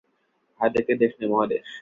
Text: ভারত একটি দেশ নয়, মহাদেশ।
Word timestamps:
ভারত 0.59 0.73
একটি 0.75 0.93
দেশ 1.01 1.11
নয়, 1.19 1.29
মহাদেশ। 1.31 1.65